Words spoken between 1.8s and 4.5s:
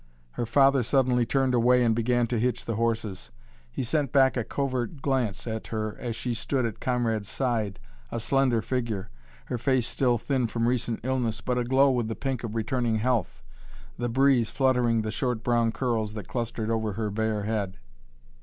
and began to hitch the horses. He sent back a